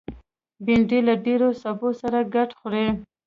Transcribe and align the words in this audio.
بېنډۍ 0.65 0.99
له 1.07 1.13
ډېرو 1.25 1.49
سبو 1.61 1.89
سره 2.01 2.19
ګډ 2.33 2.49
خوري 2.59 2.87